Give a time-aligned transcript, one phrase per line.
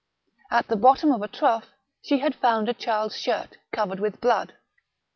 [0.49, 1.65] At the bottom of a trough
[2.01, 4.55] she had found a child's shirt covered with blood.